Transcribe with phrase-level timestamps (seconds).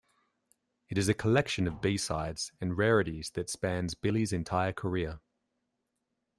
[0.89, 5.19] It is a collection of B-sides and rarities that spans Billy's entire career.